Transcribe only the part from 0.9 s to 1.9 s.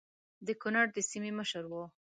د سیمې مشر وو.